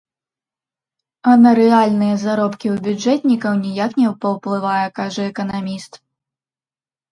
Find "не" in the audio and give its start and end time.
4.01-4.09